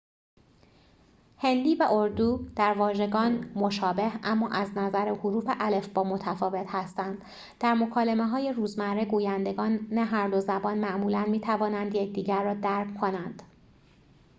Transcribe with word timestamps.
هندی 1.37 1.75
و 1.75 1.83
اردو 1.91 2.39
در 2.55 2.73
واژگان 2.73 3.51
مشابه 3.55 4.11
اما 4.23 4.49
از 4.49 4.77
نظر 4.77 5.13
حروف 5.15 5.45
الفبا 5.47 6.03
متفاوت 6.03 6.65
هستند 6.69 7.25
در 7.59 7.73
مکالمه‌های 7.73 8.51
روزمره 8.51 9.05
گویندگان 9.05 9.79
هر 9.97 10.27
دو 10.27 10.39
زبان 10.39 10.77
معمولاً 10.77 11.25
می‌توانند 11.25 11.95
یکدیگر 11.95 12.43
را 12.43 12.53
درک 12.53 12.97
کنند 12.99 13.43